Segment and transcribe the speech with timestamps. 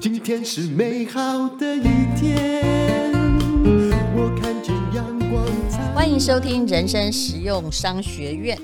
[0.00, 1.82] 今天是美好的一
[2.16, 3.12] 天，
[4.16, 5.46] 我看见阳光。
[5.94, 8.58] 欢迎收听人生实用商学院。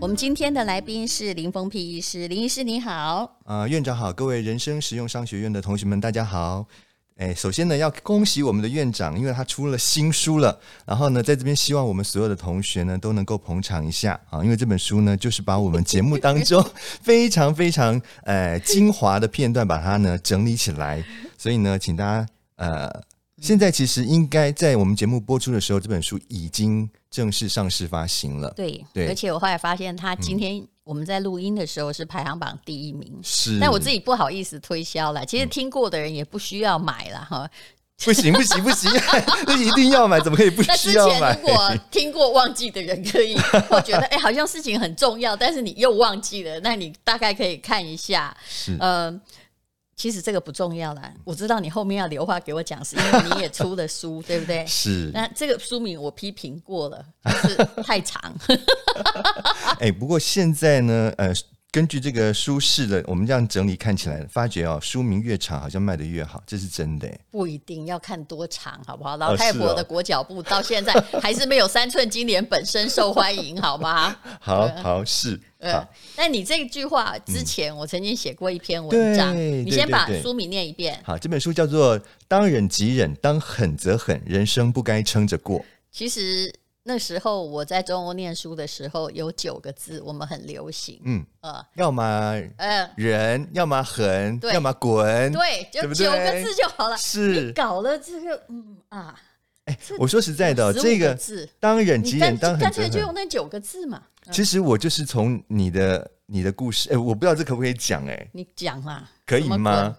[0.00, 3.38] 我们今天的来宾是林峰皮医师，林医师你好。
[3.44, 6.66] 啊、呃，院长好，各位人生实用商学院的同学们，大家好。
[7.16, 10.58] 哎，首先呢，要恭喜我们的院长，因为他出了新书了。
[10.84, 16.64] 然后呢，在这边希望我们所有的同学呢都能够捧场一下啊，因为这本书呢就是把我们节目当中
[17.02, 21.04] 非常非常呃精华的片段把它呢整理起来。
[21.38, 22.26] 所以呢，请大家
[22.56, 22.90] 呃，
[23.42, 28.50] 现在其实应该在我们节目播出的时候，这本书已经正式上市发行了。
[28.56, 30.68] 对，对，而且我后来发现它今天、嗯。
[30.84, 35.24] 我们在录音的时候是排行榜第一名，是，但我自己不好意思推销了。
[35.24, 37.50] 其实听过的人也不需要买了哈、嗯。
[38.04, 38.90] 不行不行不行，
[39.46, 41.20] 那一定要买，怎么可以不需要买？
[41.20, 43.36] 那之前如果听过忘记的人可以，
[43.70, 48.36] 我觉得哎、欸，好像事情很重要，但是你又忘记了，那你大概可以看一下。
[48.44, 49.20] 是，呃。
[50.02, 54.66] 其实这个不重要啦，我知道你后面要留话给我讲，是因为你也出了书， 对不对？
[54.66, 55.12] 是。
[55.14, 57.04] 那这个书名我批评过了，
[57.44, 58.20] 就是太长。
[59.78, 61.32] 哎、欸，不过现在呢，呃，
[61.70, 67.08] 根据这个书市的，我们这样整理看起来，发觉哦，书名越长，好像卖的越好，这是真的。
[67.30, 69.16] 不一定要看多长，好不好？
[69.16, 70.92] 老太婆的裹脚布到现在
[71.22, 74.16] 还是没有三寸金莲本身受欢迎，好吗？
[74.42, 75.40] 好好是。
[75.62, 81.00] 呃，那你这句话之前，我曾经写过一篇文章，嗯、你先把书名念一遍。
[81.04, 85.60] 好，这本书叫做《当忍即忍，当狠则狠，人生不该撑着过》。
[85.92, 86.52] 其实
[86.82, 91.24] 那时候我在中欧念书的时候，有九个字我们很流行，嗯。
[91.42, 92.02] 呃，要么
[92.56, 92.90] 呃。
[92.96, 96.96] 忍，要么狠，要么滚，对，就九个字就好了。
[96.96, 99.14] 是，你搞了这个，嗯啊，
[99.72, 104.02] 哎，我说实在的，这个字“当忍即忍，当狠则狠”，干脆就用那九个字嘛。
[104.30, 109.96] 其实我就是从你的你的故事，哎，我不知道这可不可以讲，哎，你讲啦，可以吗？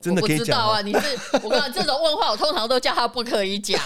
[0.00, 0.80] 真的可以讲啊？
[0.80, 0.98] 你是
[1.42, 3.78] 我跟你讲 这种问话，我通常都叫他不可以讲，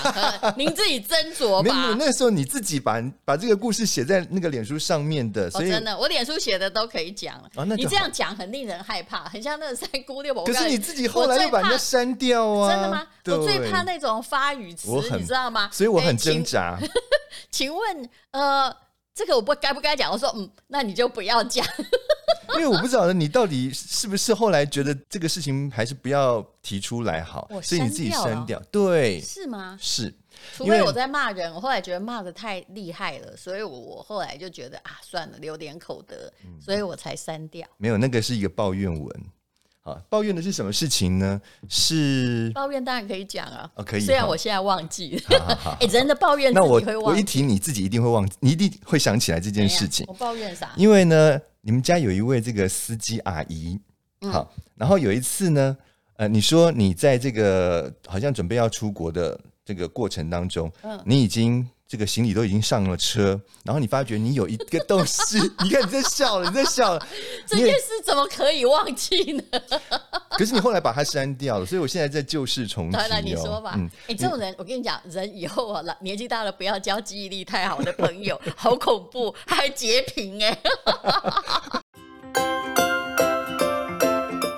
[0.57, 1.75] 您自己斟酌吧。
[1.75, 7.65] 没有，那时候你自己把把这个故事写在那个脸书上面的，所以真的，我脸书写的都可以讲了。
[7.77, 10.45] 你这样讲很令人害怕，很像那个三姑六婆。
[10.45, 12.73] 可是你自己后来又把人家删掉啊？
[12.73, 13.07] 真的吗？
[13.27, 15.69] 我最怕那种发语词，你知道吗？
[15.73, 16.79] 所以我很挣扎。
[17.51, 18.75] 请问，呃。
[19.15, 20.11] 这个我不该不该讲？
[20.11, 21.65] 我说嗯，那你就不要讲，
[22.55, 29.79] 因为我不知道你到底是不是后来觉得这个事情还是不要提出来好，所以你自己删掉，对，是吗？
[29.81, 30.13] 是，
[30.57, 37.67] 除非我在骂人，我后来觉得骂的太厉害了，所以我我后来就觉得啊，算了，留点口德，所以我才删掉。
[37.77, 39.25] 没有，那个是一个抱怨文。
[39.85, 41.41] 啊，抱怨的是什么事情呢？
[41.69, 44.01] 是抱怨当然可以讲啊，哦，可以。
[44.01, 47.13] 虽然我现在忘记了， 哎，人的抱怨自己会忘。
[47.13, 50.07] 我一提你自己一定会忘记，你一定会想起来这件事情。
[50.09, 50.73] 我抱怨啥？
[50.77, 53.79] 因为呢，你们家有一位这个司机阿姨，
[54.33, 55.77] 好，然后有一次呢，
[56.17, 61.69] 呃，你说你在这个好像准备要出国的这个过程当中，嗯，你已经。
[61.95, 67.07] 这个行李都已经上了车，然后你发觉你有一个东西， 你看你在笑了，你在笑了，
[67.47, 69.45] 这件事怎么可以忘记呢？
[70.37, 72.97] 可是你后来把它删掉了，所以我现在在旧事重提。
[72.97, 73.75] 来来，你说吧。
[73.77, 80.59] 嗯，哎，这种人，我跟你讲，人以后啊，年纪大了不要交记忆力太好的朋友，好恐怖，还截屏哎。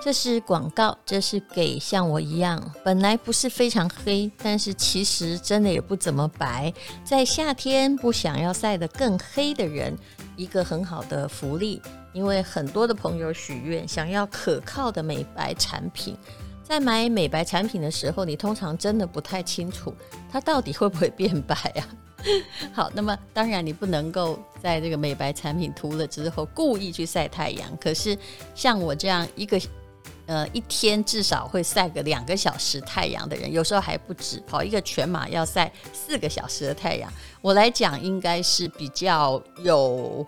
[0.07, 6.73] 这是广告，这是给像我一样本来不是非常黑，但是其实真的也不怎么白，
[7.03, 9.99] 在夏天不想要晒得更黑的人，
[10.37, 11.83] 一个很好的福利。
[12.13, 16.17] 因为很多的朋友许愿想要可靠的美白产品，
[16.63, 19.93] 在买美白产品的时候，你通常真的不太清楚
[20.31, 21.83] 它到底会不会变白啊。
[22.73, 28.17] 好，那么当然你不能够在这个美白产品涂了之后故意去晒太阳，可是
[28.55, 29.61] 像我这样一个。
[30.27, 37.13] 呃，一天至少会晒个两个小时太阳的人，有时候还不止，跑一个全马要晒四个小时的太阳。
[37.41, 40.27] 我来讲，应该是比较有。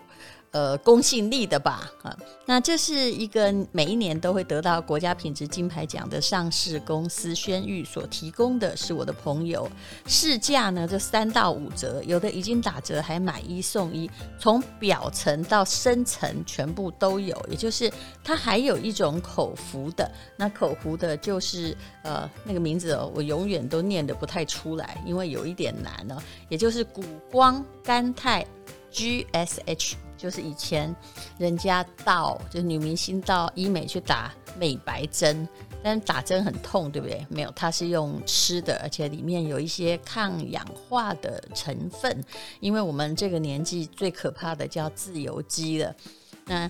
[0.51, 9.69] 呃，公信力的吧，啊，那这是一个每一年都会得到国家品质金牌奖的上市公司轩誉所提供的，是我的朋友，
[10.07, 14.09] 市价呢，这三到五折，有的已经打折，还买一送一，
[14.39, 17.91] 从表层到深层全部都有，也就是
[18.23, 28.43] 它还有一种口服的，那口服的就是呃那个名字哦，我永远都念得不太出来，因为有一点难哦，也就是谷胱甘肽
[28.91, 29.95] GSH。
[30.17, 30.93] 就是以前
[31.37, 35.47] 人家到，就女明星到医美去打美白针，
[35.81, 37.25] 但打针很痛，对不对？
[37.29, 42.21] 没有，它是用吃的，而且里面有一些抗氧化的成分。
[42.59, 45.95] 因为我们这个年纪最可怕的叫自由基了。
[46.43, 46.69] 那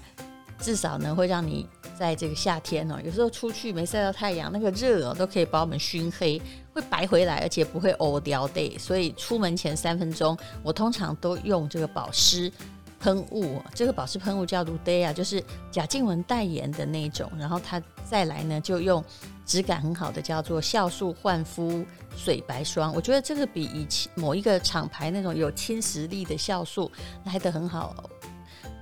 [0.60, 1.68] 至少呢会让你
[1.98, 6.42] 在这个夏天哦，有时候出去没晒到太阳，那个热哦都可以把我们熏黑，
[6.74, 8.78] 会白回来，而且不会欧掉的。
[8.78, 12.52] 所以出门前三分钟，我通常都用这个保湿
[13.00, 17.32] 喷雾，这个保湿喷雾叫 Ludea，就是贾静雯代言的那种。
[17.38, 19.04] 然后它再来呢，就用
[19.46, 21.86] 质感很好的叫做酵素焕肤
[22.16, 22.94] 水白霜。
[22.94, 26.92] 我觉得这个比以前某一个厂牌那种有侵蚀力的酵素
[27.24, 28.10] 来得很好，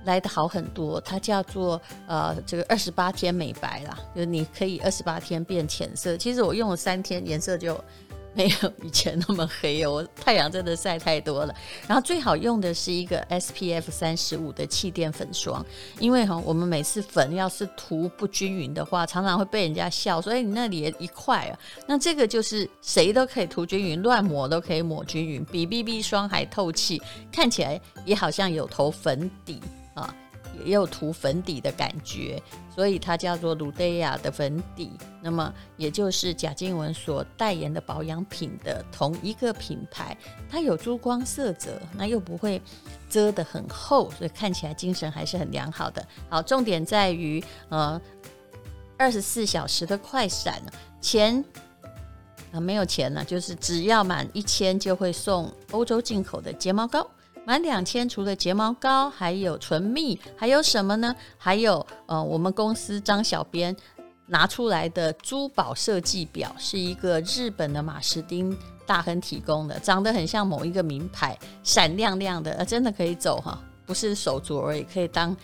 [0.08, 1.00] 来的好很多。
[1.02, 6.16] 它叫做呃这个二十八天美白啦，就是你可以二十八天变浅色。
[6.16, 7.78] 其实我用了三天，颜色就。
[8.34, 11.52] 没有以前那么黑哦，太阳真的晒太多了。
[11.88, 15.64] 然后最好用的是一个 SPF 三十五的气垫粉霜，
[15.98, 21.58] 因为哈，我们每次粉要是涂不均匀的话，常常会被人家笑，所以你那里也一块啊。
[21.84, 27.02] 那这个就是谁都可以涂均匀，乱抹都可以抹均匀，比 BB 霜还透气，
[27.32, 29.60] 看起来也好像有头粉底。
[30.64, 32.42] 也有涂粉底的感觉，
[32.74, 34.90] 所以它叫做露黛雅的粉底。
[35.20, 40.16] 那么，也就是贾静雯所代言的保养品的同一个品牌，
[40.48, 42.62] 它有珠光色泽，那又不会
[43.10, 46.06] 遮得很厚，所以看起来精神还是很良好的。
[46.28, 48.00] 好，重点在于呃，
[48.96, 50.62] 二十四小时的快闪，
[51.00, 51.44] 钱
[52.52, 57.06] 啊没有钱了，就是只要满一千就会送欧洲进口的睫毛膏。
[57.48, 61.16] 满两千，除了睫毛膏，还有唇蜜，还有什么呢？
[61.38, 63.74] 还有呃，我们公司张小编
[64.26, 68.54] 拿出来的珠宝设计表，是一个日本的马士丁
[68.86, 75.34] 大亨提供的，长得很像某一个名牌，闪亮亮的，呃，真的可以走哈，不是手镯而已，可以当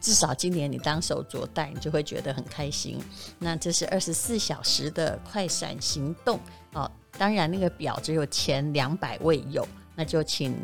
[0.00, 2.98] 至少今年你当手镯戴，你就会觉得很开心。
[3.38, 6.40] 那这是二十四小时的快闪行动
[6.72, 10.54] 哦，当然那个表只有前两百位有，那就请。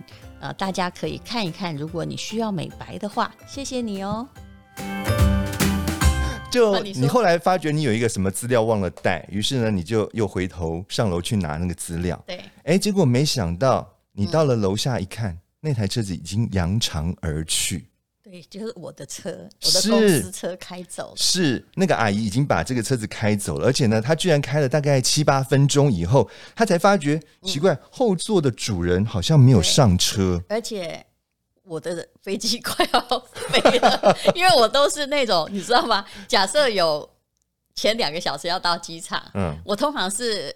[0.41, 4.29] 呃，大家可以看一看，如果你需要美白的话，谢谢你哦。
[6.49, 12.23] 就你后来发觉你有一个什么资料忘了带，于是呢，你就又回头上楼去拿那个资料。
[12.25, 17.89] 对，哎，结果没想到你到了楼下一看，嗯、那台车子已经扬长而去。
[18.31, 21.17] 对，就是我的车，我的公司车开走了。
[21.17, 31.03] 是，是那个阿姨已经把这个车子开走了，而且呢，她居然开了大概七八分钟以后，她才发觉奇怪，嗯、后座的主人好像没有上车，而且
[31.63, 33.01] 我的飞机快要
[33.33, 36.05] 飞了， 因为我都是那种你知道吗？
[36.27, 37.09] 假设有
[37.75, 40.55] 前两个小时要到机场，嗯，我通常是。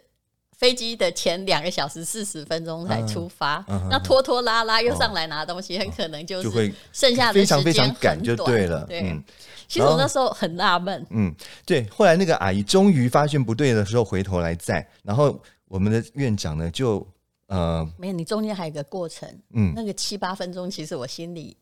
[0.62, 8.84] 飞机的前两个小时四十分钟才出发，那拖拖拉拉又上来拿东西，哦、很可能就是剩下的时间，非常非常赶就对了。
[8.84, 9.20] 对，嗯、
[9.66, 11.04] 其实我那时候很纳闷。
[11.10, 11.34] 嗯，
[11.66, 11.84] 对。
[11.88, 15.36] 后来那个阿姨终于发现不对的时候，回头来载，然后
[15.66, 17.04] 我们的院长呢就
[17.48, 19.28] 呃，没有，你中间还有一个过程。
[19.54, 21.56] 嗯，那个七八分钟，其实我心里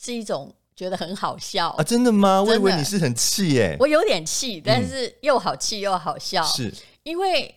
[0.00, 1.84] 是一种觉得很好笑啊！
[1.84, 2.36] 真的吗？
[2.36, 3.76] 的我以为你是很气耶。
[3.78, 7.54] 我有点气，但是又好气又好笑，嗯、是因为。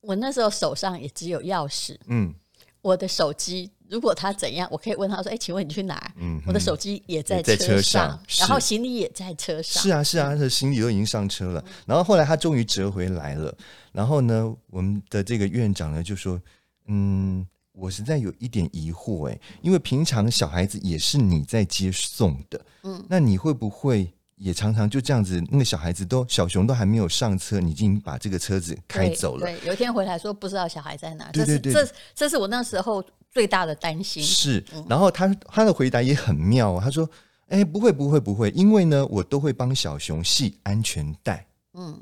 [0.00, 2.32] 我那时候手上也只有钥匙，嗯，
[2.80, 9.82] 我的手机如果他怎样，我可以问他说：“哎，请问你去哪儿？”嗯，我的手机也在车上，在车上，然后行李也在车上。
[9.82, 11.64] 是啊，是啊，他的行李都已经上车了。
[11.86, 13.52] 然后后来他终于折回来了。
[13.92, 16.40] 然后呢，我们的这个院长呢就说
[16.86, 29.46] ：“嗯，我实在有一点疑惑，哎，因为平常小孩子也是你在接送的，嗯，那你会不会？”也常常就这样子，那个小孩子都小熊都还没有上车，你已经把这个车子开走了。
[29.46, 34.22] 对，对，有一天回来说不知道小孩在哪，对对对，这是这这是我那时候最大的担心。
[34.22, 37.08] 是，然后他他的回答也很妙哦，他说
[37.48, 42.00] ：“哎，不会不会不会，因为呢，我都会帮小熊系安全带。”嗯，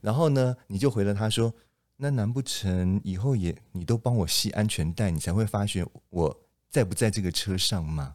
[0.00, 1.54] 然后呢，你就回了他说
[1.96, 6.36] ：“那难不成以后也你都帮我系安全带，你才会发现我
[6.68, 8.14] 在不在这个车上吗？”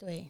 [0.00, 0.26] 对，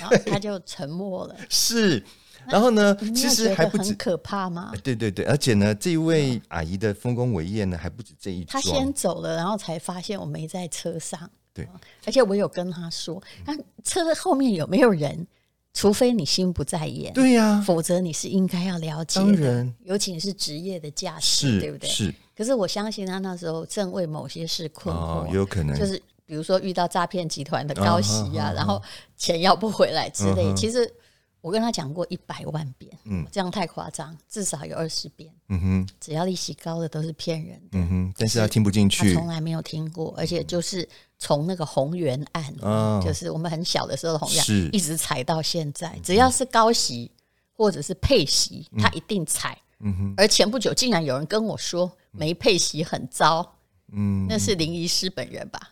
[0.00, 1.36] 然后他就沉默了。
[1.50, 2.02] 是。
[2.48, 4.72] 然后呢，其实还不止可怕吗？
[4.82, 8.60] 对对对，而且呢，这一位阿姨的丰功伟业呢，还不止这一桩。
[8.60, 11.30] 他先走了，然后才发现我没在车上。
[11.52, 11.68] 对，
[12.06, 15.26] 而且我有跟她说，那车后面有没有人？
[15.72, 19.62] 除非你心不在焉，对呀，否则你是应该要了解的。
[19.62, 21.88] 当，尤其是职业的驾驶，对不对？
[21.88, 22.12] 是。
[22.36, 28.82] 可是我相信他那时候正为某些事困惑，有可能就是比如说遇到诈骗集团的高息啊，然后
[29.16, 30.52] 钱要不回来之类。
[30.54, 30.92] 其实。
[31.40, 40.86] 我跟他讲过一百万遍，嗯，这样太夸张，至少有二十遍，嗯哼，只要利息高的都是骗人的，嗯哼，但是他听不进去，他从来没有听过，而且就是
[41.18, 47.10] 从那个红源案，哦，就是我们很小的时候的鸿源，是，一直踩到现在，只要是高息
[47.52, 53.56] 或者是配息，他一定踩，嗯哼，而前不久竟然有人跟我说没配息很糟，
[53.92, 55.69] 嗯，那是林医师本人吧？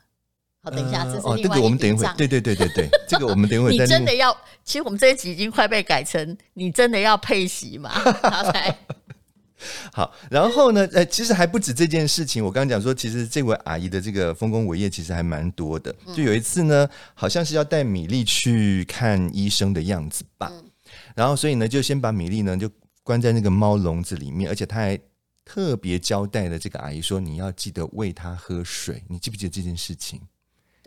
[0.68, 7.90] 好，等一下，这是哦，另外对对，我们等一会，对对对对对， 这个我们等一会你真的要，其实我们这一集已经快被改成你真的要配席嘛？
[9.92, 12.44] 好，然后呢，呃，其实还不止这件事情。
[12.44, 15.92] 我刚刚讲说，其实这位阿姨的这个丰功伟业其实还蛮多的。
[16.14, 20.52] 就有一次呢，好像是要带米粒去看医生的样子吧。
[21.16, 22.70] 然后，所以呢，就先把米粒呢就
[23.02, 24.96] 关在那个猫笼子里面，而且他还
[25.44, 30.20] 特别交代了这个阿姨说：“你要记得喂它喝水。”你记不记得这件事情？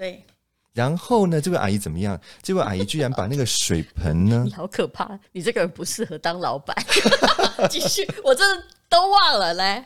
[0.02, 0.26] 对，
[0.74, 2.20] 然后呢，这位阿姨怎么样？
[2.42, 5.08] 这位阿姨居然把那个水盆呢 你，好可怕！
[5.32, 6.76] 你这个人不适合当老板。
[7.70, 9.86] 继续，我真的都忘了嘞。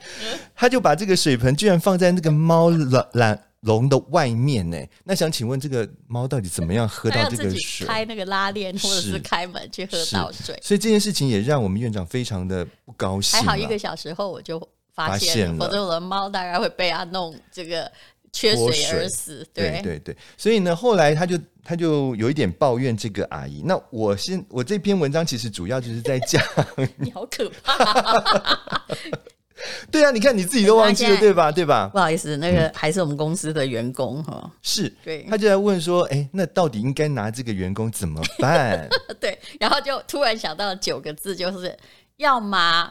[0.55, 4.77] 她就把这个水盆居然放在那个猫笼笼笼的外面呢。
[5.03, 7.85] 那想请问，这个猫到底怎么样喝到这个水？
[7.85, 10.57] 开那个拉链，或者是是开门去喝到水。
[10.63, 13.37] 所以这件事情也让我们院长非常的不高兴。
[13.37, 14.57] 还好一个小时后我就
[14.93, 17.91] 发现了，发现了否则我的猫大概会被他弄这个
[18.35, 19.47] 缺水而死。
[19.53, 23.61] 对对对对，所以呢，后来他就他就有一点抱怨这个阿姨。
[23.63, 26.43] 那我先，我这篇文章其实主要就是在讲，
[26.97, 28.83] 你好可怕。
[29.89, 31.49] 对啊，你看你自己都忘记了，对吧？
[31.49, 31.87] 对吧？
[31.87, 34.51] 不好意思，那个还是我们公司的员工哈。
[34.61, 38.87] 是，对他就在问说，哎，那到底应该拿这个员工怎么办？
[39.17, 41.75] 对，然后就突然想到九个字，就是
[42.17, 42.89] 要么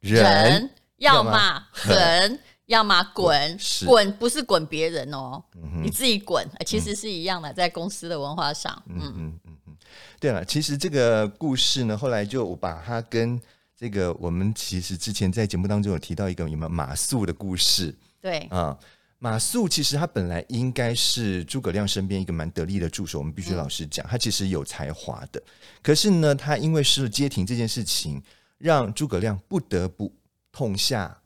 [0.00, 3.58] 人，要么要么狠，要么滚。
[3.58, 9.76] 是滚不是滚别人哦，嗯你自己滚，其实是一样的，在公司的文化上，嗯，嗯嗯嗯，
[10.20, 13.40] 对了，其实这个故事呢，后来就我把它跟
[13.76, 18.78] 这个我们其实之前在节目当中有提到一个有没有马谡的故事对，啊？
[19.18, 25.42] 马谡其实他本来应该是诸葛亮身边一个蛮得力的助手，我们必须老实讲，他其实有才华的。
[25.82, 28.22] 可是呢，他因为失了街亭这件事情，
[28.58, 30.14] 让诸葛亮不得不
[30.52, 31.18] 痛下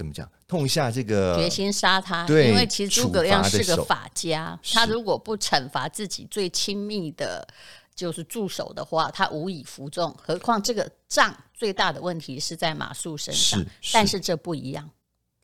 [0.00, 0.26] 怎么讲？
[0.48, 7.46] 痛下这个决心杀他，因为其实诸葛亮是个法家，他如果不惩罚自己最亲密的，
[7.94, 10.10] 就是助手的话，他无以服众。
[10.14, 14.88] 何况这个仗最大的问题是在马谡身上，但是这不一样，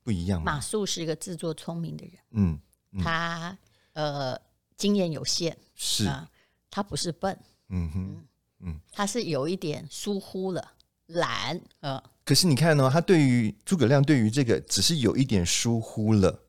[0.03, 2.59] 不一样马谡是一个自作聪明的人，嗯，
[2.93, 3.03] 嗯。
[3.03, 3.59] 他
[3.93, 4.41] 呃
[4.79, 6.27] 经验有限是，啊，
[6.71, 8.27] 他不是笨，嗯哼。
[8.61, 8.81] 嗯。
[8.91, 10.73] 他是有一点疏忽了，
[11.09, 16.40] 懒，呃，可是你看呢、哦，他对于诸葛亮对于这个只是有一点疏忽了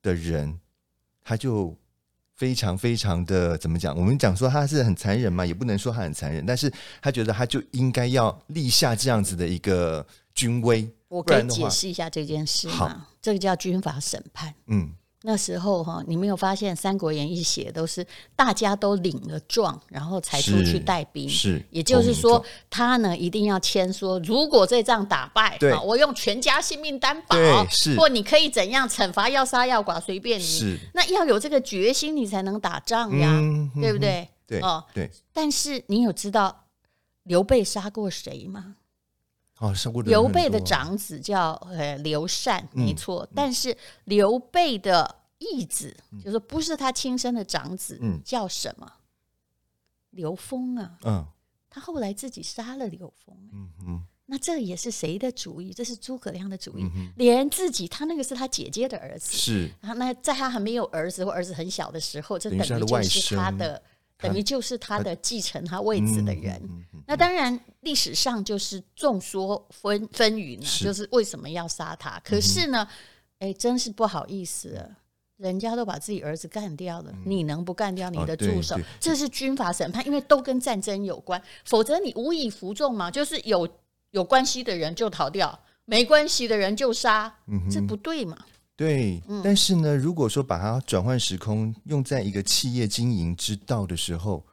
[0.00, 0.58] 的人，
[1.22, 1.76] 他就
[2.34, 3.94] 非常非常的怎么讲？
[3.94, 10.90] 我们讲说他是很残忍嘛，也不能说他很残忍，但是他觉得他就应该要立下这样子的一个军威。
[11.08, 13.06] 我可以解释一下这件事好吗？
[13.20, 14.54] 这个叫军法审判。
[14.68, 14.90] 嗯，
[15.26, 18.06] 那时候哈，你没有发现《三国演义》写的都是
[18.36, 21.28] 大家都领了状，然后才出去带兵。
[21.28, 27.36] 是，也就是说他呢一定要签说，如果这仗打败，我用全家性命担保，
[27.68, 30.44] 是或你可以怎样惩罚，要杀要剐随便你。
[30.44, 34.28] 是，那要有这个决心，你才能打仗呀，嗯对不对？
[34.46, 36.66] 对，哦，对，但是你有知道
[37.24, 38.76] 刘备杀过谁吗？
[40.04, 43.28] 刘备的长子叫呃刘禅，嗯没错。
[43.34, 48.90] 但是刘备的义子，就是不是他亲生的长子，嗯叫什么？
[50.10, 50.98] 刘封啊。
[51.04, 51.26] 嗯
[51.68, 53.36] 他后来自己杀了刘封。
[53.52, 55.72] 嗯嗯那这也是谁的主意？
[55.72, 56.82] 这是诸葛亮的主意。
[56.82, 63.82] 嗯连自己他那个是他姐姐的儿子，是，那在他还没有儿子或儿子很小的时候，这等于就是他的，他
[64.18, 66.54] 等于就是他的继承他位置的人。
[66.62, 72.20] 嗯嗯嗯那当然，历史上就是众说纷纷纭呢，是就是为什么要杀他？
[72.24, 72.88] 可是呢，
[73.38, 74.90] 哎、真是不好意思了，
[75.36, 78.76] 人家都把自己儿子干掉了，你能不干掉你的助手？
[78.98, 83.68] 这是军法审判，因为都跟战争有关，否则你无以服众嘛，就是有
[84.10, 88.36] 有关系的人就逃掉，没关系的人就杀，嗯这不对嘛？
[88.76, 94.44] 对，但是呢，如果说把它转换时空，用在一个企业经营之道的时候，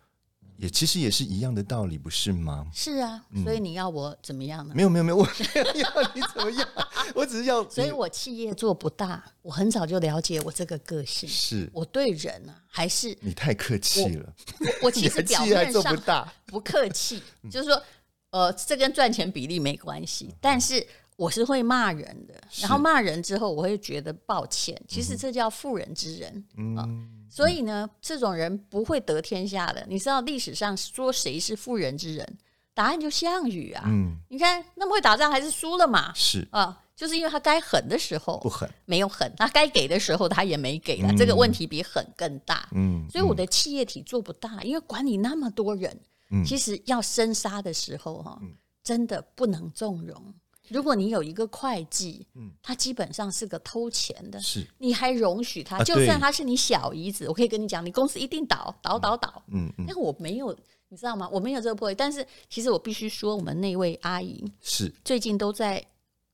[0.56, 2.66] 也其实也是一样的道理，不是吗？
[2.74, 4.74] 是啊，所以你要我怎么样呢？
[4.74, 6.68] 没有没有没有，我 没有要你怎么样，
[7.14, 11.70] 我只是要， 所以我企业做不大，我很早就了解我这个个性，是。
[11.74, 14.34] 我对人啊还是你太客气了，
[14.82, 17.84] 我其实表面上不大，不客气，就是说，
[18.30, 20.86] 呃，这跟赚钱比例没关系，但是
[21.16, 26.32] 我是会骂人的，然后骂人之后，我会觉得抱歉，其实这叫妇人之仁
[26.78, 26.86] 啊。
[26.88, 29.86] 嗯，所以呢，这种人不会得天下的。
[29.88, 32.38] 你知道历史上说谁是妇人之仁？
[32.74, 33.84] 答案就项羽啊。
[33.86, 36.12] 嗯，你看那么会打仗，还是输了嘛？
[36.16, 42.68] 是啊，就是因为他该狠的时候不狠，没有狠，他该给的时候他也没给了，嗯这个问题比狠更大。
[42.72, 45.96] 嗯，所以我的企业体做不大，因为管理那么多人，
[46.32, 48.42] 嗯其实要生杀的时候哈，
[48.84, 50.34] 真的不能纵容。
[50.70, 59.86] 如果你有一个会计，嗯，他基本上是个偷钱的，是，你还容许他，啊、就算他是你小姨子，我可以跟你讲，你公司一定倒，倒倒倒，嗯嗯。
[59.88, 60.56] 但我没有，
[60.90, 61.28] 你知道吗？
[61.32, 61.96] 我没有这个魄力。
[61.96, 65.84] 但是其实我必须说，我们那位阿姨是最近都在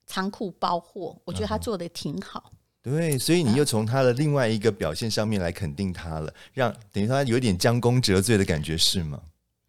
[0.05, 2.51] 仓库包货，我觉得她做的挺好。
[2.81, 9.21] 对，所以你又从他的另外一个表现上面来肯定他了，让等于他有点将功折罪的感觉，是吗？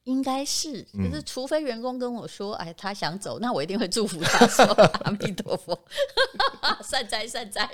[0.05, 4.65] 应该是，就是除非员工跟我说，哎，他想走，那我一定会祝福他说
[5.05, 5.79] 阿弥陀佛，
[6.83, 7.69] 善哉善哉。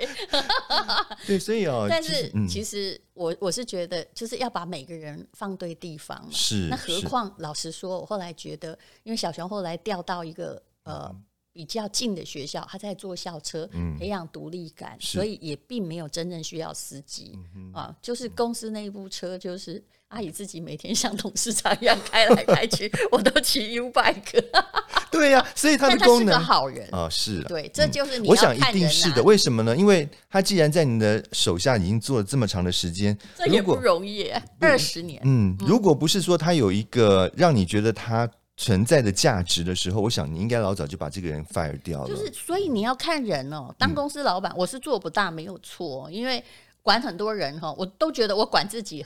[1.27, 6.29] 对，所以哦，但是其实我我是觉得，就是要把每个人放对地方嘛。
[6.33, 11.15] 是，那何况老实说，我后来觉得，因为小熊后来调到一个呃。
[11.57, 13.67] 比较近的学校，他在坐校车，
[13.99, 17.33] 培养独立感，所以也并没有真正需要司机
[17.73, 17.97] 啊。
[18.03, 24.45] 就是公司那一部车，就是阿姨自己每天像董事长一样开来开去，我都骑 U bike。
[25.11, 28.29] 对呀，所以他的功能是个好人啊，是对，这就是你。
[28.29, 29.77] 我想一定是的，为什么呢？
[29.77, 35.21] 因为他既然在你的手下已经做了这么长的时间，这也不容易，二十年。
[35.25, 38.29] 嗯，如果不是说他有一个让你觉得他。
[38.59, 42.09] 存在的价值的时候，我想你应该老早就把这个人 fire 掉了。
[42.09, 43.69] 就是，所以你要看人哦。
[43.79, 46.43] 当公司老板，我是做不大没有错，因为
[46.81, 49.05] 管很多人哈，我都觉得我管自己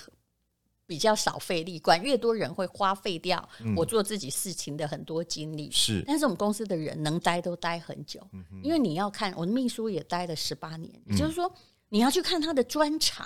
[0.90, 5.70] 比较少费力，管越多人会花费掉我做自己事情的很多精力。
[5.70, 8.20] 是，但是我们公司的人能待都待很久，
[8.60, 11.48] 因为你要看我的秘书也待了十八年，也就是说
[11.90, 13.24] 你要去看他的专长，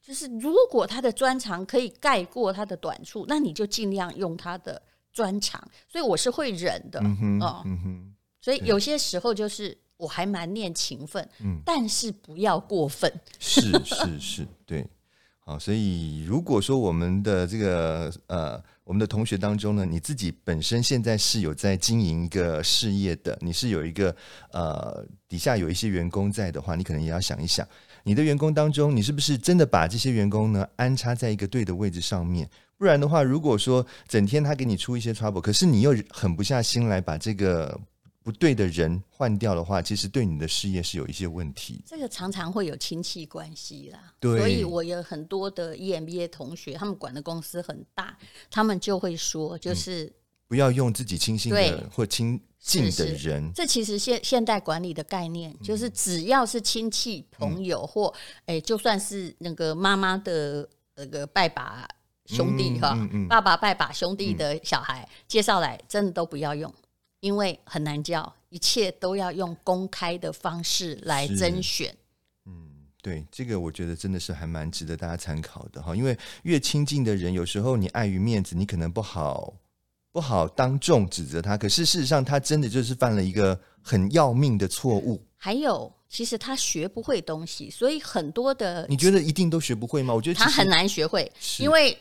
[0.00, 4.80] 就是如果他的专长可以盖过他的短处，那你就尽量用他的。
[5.10, 7.80] 专长，所以我是会忍的，嗯哦，嗯。
[7.82, 14.86] 哼，所以有些时候就是我还蛮念勤奋，嗯，但是不要过分，是是是，对，
[15.48, 24.14] 啊，所以如果说我们的这个呃，我们的同学当中呢，你自己本身现在是有在经营一个事业的，你是有一个
[24.52, 27.66] 呃底下有一些员工在的话，你可能也要想一想，
[28.02, 32.46] 你的员工当中，你是不是真的把这些员工呢安插在一个对的位置上面？
[32.76, 37.80] 不然的话，如果说整天他给你出一些 trouble，可是你又狠不下心来把这个
[38.28, 41.82] 不对的人换掉的话，其实对你的事业是有一些问题。
[41.86, 48.14] 这个常常会有亲戚关系啦，对，所以我有很多的 EMBA 同学，他们管的公司很大，
[48.50, 50.12] 他们就会说，就是、嗯、
[50.46, 53.44] 不要用自己亲信的或亲近的人。
[53.44, 53.48] 是。
[53.48, 58.14] 是这其实现现代管理的概念，就是只要是亲戚朋友、嗯、或
[58.44, 61.88] 哎，就算是那个妈妈的那个拜把。
[62.26, 66.70] 兄弟哈，嗯嗯嗯、爸爸拜把兄弟的小孩、嗯、介绍来，真的都不要用，
[67.20, 71.96] 因为很难教，一切都要用公开的方式来甄选。
[72.46, 79.54] 嗯，对，这个我觉得真的是还蛮值得大家参考的哈，因为越亲近的人，有时候你碍于面子，你可能不好
[80.12, 85.22] 不好当众指责他，可是事实上他真的就是犯了一个很要命的错误。
[85.36, 85.92] 还有。
[86.10, 90.14] 其实他学不会东西，所以很多的你觉得一定都学不会吗？
[90.14, 91.94] 我觉得他很难学会，因为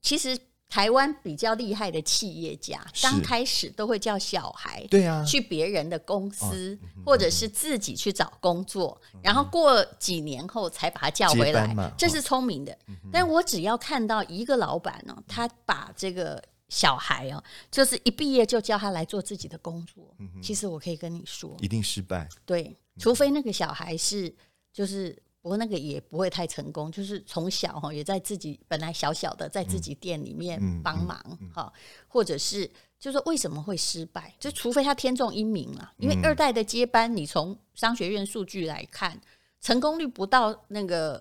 [0.00, 0.34] 其实
[0.72, 5.22] 台湾比较厉害的企业家，刚开始都会叫小孩对啊。
[5.22, 12.74] 去别人的公司，或者是自己去找工作，然后过几年后才把他叫回来，这是聪明的。
[13.12, 22.26] 但我只要看到一个老板呢，他把这个小孩哦，就是一毕业就叫他来做自己的工作，其实我可以跟你说，一定失败。
[22.46, 22.74] 对。
[22.98, 24.34] 除非那个小孩是，
[24.72, 31.20] 就是不过那个也不会太成功，就是从小哈也在自己本来小小的在自己店里面帮忙
[31.52, 31.70] 哈，
[32.06, 32.64] 或者是
[32.96, 34.32] 就是说为什么会失败？
[34.38, 39.20] 就除非他天纵英明了，因为二代的接班，你从商学院数据来看，
[39.60, 41.20] 成功率不到那个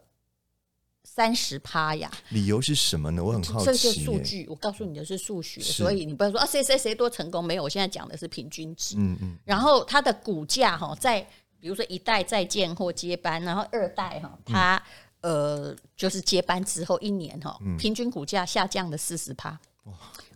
[1.03, 2.11] 三十趴呀。
[2.29, 3.23] 理由是什么呢？
[3.23, 3.65] 我很好奇。
[3.65, 7.63] 这些数据我告诉你的是数学，所以你不要说啊谁谁谁多成功没有？
[7.63, 8.95] 我现在讲的是平均值。
[8.99, 9.39] 嗯嗯。
[9.43, 11.27] 然后它的股价哈在。
[11.61, 14.83] 比如说一代再见或接班，然后二代哈，他
[15.21, 19.57] 呃就是接班之后一年哈，平均股价下降了四十趴。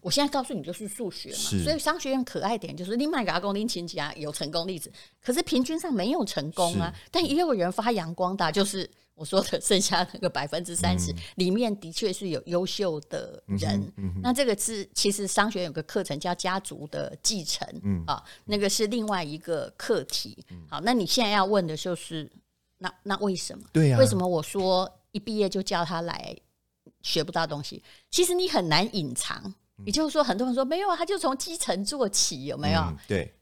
[0.01, 8.89] 我现在告诉你就是数学嘛，所以商学院可爱点就是另外一个阿公拎亲戚啊有成功例子，可是平均上没有成功啊，但也有人发扬光大，就是。
[9.15, 20.45] 我说的剩下那个百分之三十里面的确是有优秀的人，嗯嗯、那这个是其实商学院有个课程叫家族的继承，嗯、啊，那个是另外一个课题。
[20.69, 22.29] 好，那你现在要问的就是，
[22.77, 23.63] 那那为什么？
[23.71, 26.35] 对呀、啊，为什么我说一毕业就叫他来
[27.01, 27.81] 学不到东西？
[28.11, 29.53] 其实你很难隐藏，
[29.85, 32.81] 也就是说，很多人说没有啊，他就从基层做起，有没有？
[32.81, 33.33] 嗯、对。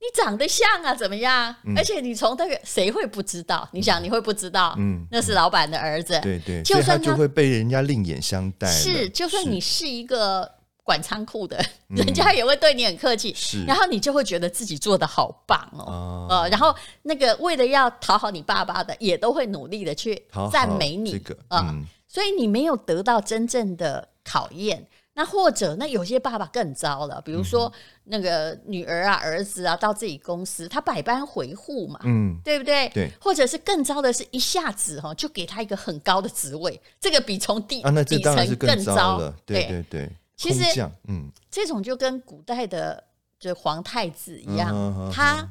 [0.00, 1.54] 你长得像啊，怎么样？
[1.64, 3.66] 嗯、而且你从那个谁会不知道？
[3.72, 4.74] 你想你会不知道？
[4.76, 6.20] 嗯，那是老板的儿子。
[6.22, 8.70] 对对，就算他就会被人家另眼相待。
[8.70, 10.50] 是，就算你是一个
[10.82, 24.86] 管仓库的，人家也会对你很客气，是，然后你就会觉得自己做的好棒哦，哦呃，然后那个为了要讨好你爸爸的，也都会努力的去赞美你，这个，啊、嗯，所以你没有得到真正的考验。
[25.16, 27.72] 那或者，那有些爸爸更糟了，比如说
[28.04, 32.88] 那个女儿啊、儿子啊，到自己公司，他百般回护嘛，嗯，对不对？
[32.88, 33.08] 对。
[33.20, 40.10] 或者是更糟的是，一下子哈就给他一个很高的职位，这个比从地啊，那这当然是更糟了，对对对。
[40.36, 40.64] 其实，
[41.06, 43.02] 嗯，这种就跟古代的
[43.38, 45.48] 就皇太子一样，嗯、他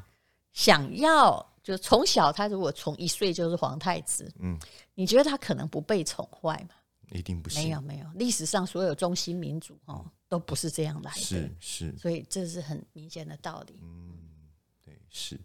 [0.52, 4.60] 想要就从小他如果从一岁就是皇太子，嗯，
[4.94, 6.76] 你觉得他可能不被宠坏吗？
[7.18, 13.80] 一定不行，没有没有，历史上所有中心民主哦都不是这样来的，是是，所以这是很明显的道理。
[13.84, 14.18] 嗯，
[14.84, 15.40] 对，是，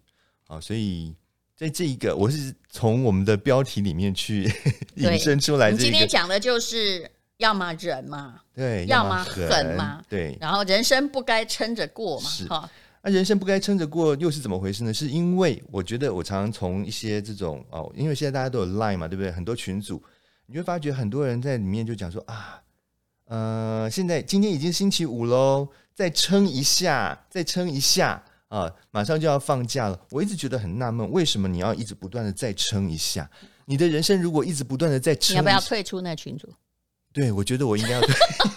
[0.44, 1.14] 好，所以
[1.54, 4.50] 在这一个，我是从我们的标题里面去
[4.96, 5.82] 引申出来、这个。
[5.82, 12.70] 你今天讲的就是要么忍嘛，对，要么狠嘛，对，然后人生不该撑着过嘛，哈。
[13.02, 14.92] 那、啊、人生不该撑着过又是怎么回事呢？
[14.92, 19.30] 是因为我觉得我常常从一些这种哦，因为现在大家都有 Line 嘛，对不对？
[19.30, 20.02] 很多群组。
[20.50, 22.62] 你会发觉很多人在里面就讲说啊，
[23.26, 30.00] 呃，现在今天已经星期五喽，再撑一下，再撑一下啊，马上就要放假了。
[30.10, 33.30] 我一直觉得很纳闷，为什么你要一直不断的再撑一下？
[33.66, 36.48] 你的人生如果一直不断的再撑，你要不要退出那群组？
[37.12, 38.14] 对，我觉得我应该要退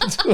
[0.10, 0.30] 出。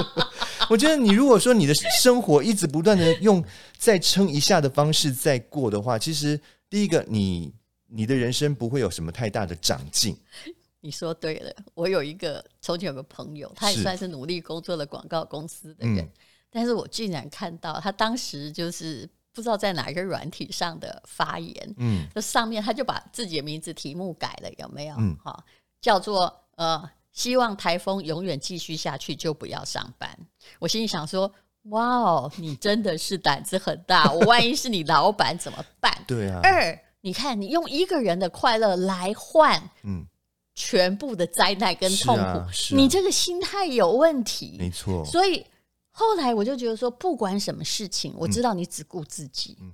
[0.70, 3.44] 我觉得你如果说你的生活一直不断的用
[3.76, 7.52] 再撑一下的方式在过的话，其实第一个你
[7.86, 10.16] 你的人生不会有什么太大的长进。
[10.80, 16.10] 你说对了，我有一个从前有个朋友，他也算是努力工作的广告公司的人，嗯、
[16.50, 24.94] 但是我竟然看到他当时就是不知道在哪一个软体上的发言，嗯，就上面他就把自己的名字题目改了，有没有？
[24.98, 25.44] 嗯，好，
[25.80, 30.16] 叫做呃，希望台风永远继续下去，就不要上班。
[30.60, 31.32] 我心里想说，
[31.70, 35.92] 哇哦，你真的是胆子很大，我万一是你老板怎么办？
[36.06, 36.38] 对啊。
[36.44, 40.06] 二，你看你用一个人的快乐来换，嗯。
[40.56, 44.56] 全部的灾难跟痛苦，啊啊、你这个心态有问题。
[44.58, 45.44] 没错，所以
[45.90, 49.56] 后来我就觉得说，不管什么事情，我知道你只顾自己。
[49.60, 49.70] 嗯、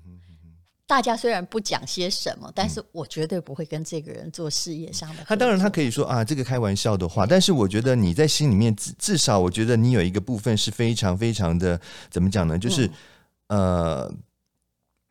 [0.86, 5.22] 大家虽然不讲些什么，但是我绝对不会跟这个人做事业上的。
[5.24, 12.58] 他当然他可以说啊，这个开玩笑的话，但是我觉得你在心里面至至少，我觉得你有一个部分是非常非常的怎么讲呢？
[12.58, 12.86] 就是、
[13.46, 14.14] 嗯、呃。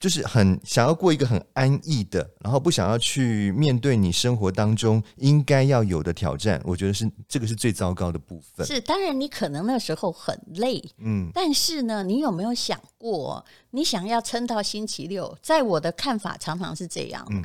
[0.01, 6.59] 就是很想要过一个很安逸的，然后不想要去面对你生活当中应该要有的挑战。
[6.65, 8.65] 我觉得是这个是最糟糕的部分。
[8.65, 15.37] 是，当然你可能那时候很累，嗯，但是呢，你有没有想过，你想要撑到星期六？
[15.39, 17.23] 在我的看法，常常是这样。
[17.29, 17.43] 嗯，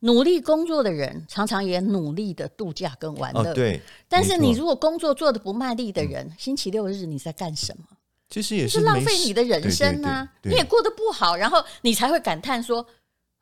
[0.00, 3.50] 努力工作的人，常常也努力的度假跟玩乐。
[3.50, 3.82] 哦，对。
[4.08, 7.84] 但是你如果工作做的不卖力的人，嗯，星期六日你在干什么？
[8.28, 10.30] 其实也是，是浪费你的人生啊！
[10.42, 12.86] 你也过得不好，然后你才会感叹说：“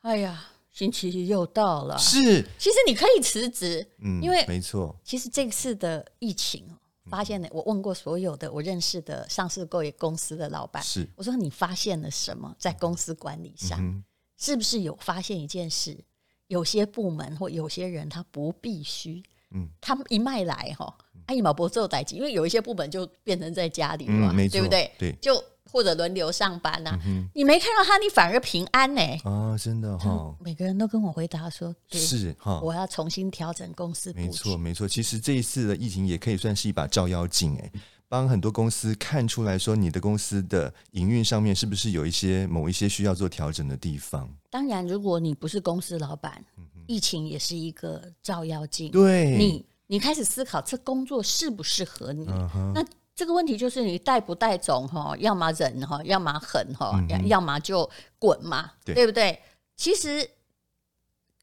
[0.02, 4.94] 哎呀，星期一又到了。”是，其实你可以辞职，嗯，因为没错。
[5.02, 6.64] 其实这次的疫情，
[7.10, 12.54] 发现呢，我问过所有的我认识的上市柜公司的老板，是我说你发现了什么？
[12.58, 14.04] 在公司管理上，
[14.38, 15.98] 是不是有发现一件事？
[16.46, 19.20] 有些部门或有些人他不必须，
[19.50, 20.96] 嗯，他们一脉来哈。
[21.26, 24.90] 阿姨毛不做代志，因为有一些部门就变成在家里嘛，嗯、对不对？
[24.98, 27.28] 对，就或者轮流上班呐、啊嗯。
[27.34, 29.20] 你没看到他，你反而平安呢、欸？
[29.24, 30.36] 啊，真的哈、哦！
[30.40, 34.86] 每个人都跟我回答说：“是哈，我要重新调整公司。”没错，没错。
[34.86, 37.72] 其实这一次的疫情也可以算是一把照妖镜，哎，
[38.08, 44.28] 帮很多公司看出来说，你的公司的营运上面是不是有一些某一些需要做调整的地方？
[44.48, 46.42] 当然，如果你不是公司老板，
[46.86, 48.92] 疫情也是一个照妖镜。
[48.92, 49.66] 对你。
[49.88, 52.72] 你开始思考这工作适不适合你？Uh-huh.
[52.74, 55.16] 那这个问题就是你带不带种哈？
[55.18, 59.40] 要么忍哈，要么狠哈，嗯、要么就滚嘛，对，对不对？
[59.76, 60.28] 其实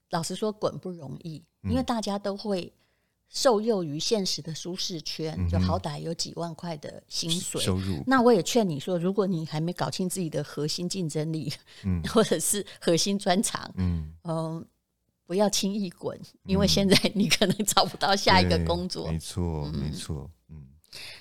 [0.09, 2.71] 老实说，滚不容易，因为大家都会
[3.29, 8.03] 受诱于现实的舒适圈，嗯、就好歹有几万块的薪水收入。
[8.05, 11.51] 那我也劝你说，如果你还没搞清自己的核心竞争力，
[11.85, 14.13] 嗯、或者是核心专长，嗯。
[14.23, 14.63] 呃
[15.33, 16.15] 不要轻易滚，
[16.45, 19.11] 因为现在你可能找不到下一个工作。
[19.11, 20.67] 没错，没错，嗯。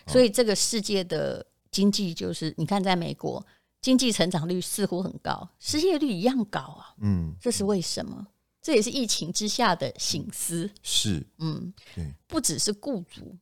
[0.07, 3.43] 所以这个世界的经济就是，你看，在美国
[3.81, 6.95] 经济成长率似乎很高，失业率一样高啊。
[7.01, 8.27] 嗯，这是为什么？
[8.61, 10.71] 这也是疫情之下的醒思。
[10.83, 13.35] 是，嗯，对不只是雇主，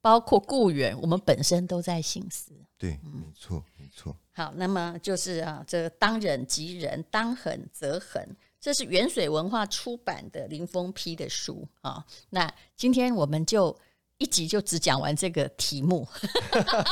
[0.00, 2.54] 包括雇员，我们本身都在醒思。
[2.78, 4.16] 对，没错，没错。
[4.32, 8.34] 好，那么就是啊，这当忍即忍，当狠则狠。
[8.66, 12.04] 这是原水文化出版的林峰批的书啊。
[12.30, 13.78] 那今天我们就
[14.18, 16.04] 一集就只讲完这个题目。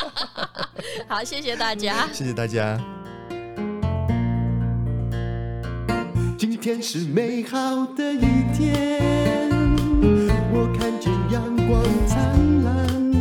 [1.05, 2.79] 好，谢谢大家，谢谢大家。
[6.37, 8.21] 今天是美好的一
[8.55, 9.49] 天，
[10.53, 13.11] 我看见阳光灿烂。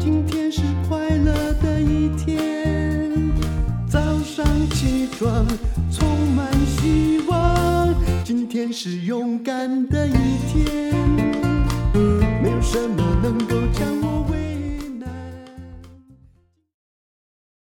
[0.00, 3.30] 今天是快乐的一天，
[3.86, 5.46] 早上起床
[5.92, 6.50] 充满
[8.62, 10.12] 天是勇敢的一
[10.46, 10.94] 天，
[12.40, 14.01] 没有什么能够将。